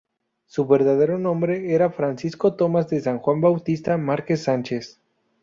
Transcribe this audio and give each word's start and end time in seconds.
Su 0.47 0.65
verdadero 0.65 1.19
nombre 1.19 1.75
era 1.75 1.91
Francisco 1.91 2.55
Tomás 2.55 2.89
de 2.89 3.01
San 3.01 3.19
Juan 3.19 3.39
Bautista 3.39 3.97
Márquez 3.99 4.45
Sánchez. 4.45 4.99